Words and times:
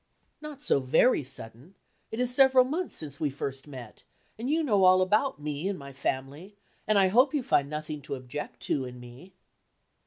"Not 0.41 0.63
so 0.63 0.79
very 0.79 1.23
sudden; 1.23 1.75
it 2.09 2.19
is 2.19 2.33
several 2.33 2.65
months 2.65 2.95
since 2.95 3.19
we 3.19 3.29
first 3.29 3.67
met, 3.67 4.01
and 4.35 4.49
you 4.49 4.63
know 4.63 4.83
all 4.83 4.99
about 4.99 5.39
me, 5.39 5.67
and 5.67 5.77
my 5.77 5.93
family, 5.93 6.55
and 6.87 6.97
I 6.97 7.09
hope 7.09 7.35
you 7.35 7.43
find 7.43 7.69
nothing 7.69 8.01
to 8.07 8.15
object 8.15 8.61
to 8.61 8.85
in 8.85 8.99
me." 8.99 9.33